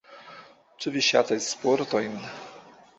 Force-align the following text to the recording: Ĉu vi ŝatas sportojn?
Ĉu 0.79 0.95
vi 0.97 1.05
ŝatas 1.11 1.53
sportojn? 1.57 2.21